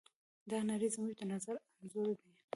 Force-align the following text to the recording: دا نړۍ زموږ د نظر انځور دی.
دا 0.49 0.59
نړۍ 0.69 0.89
زموږ 0.95 1.13
د 1.17 1.21
نظر 1.31 1.55
انځور 1.79 2.15
دی. 2.23 2.33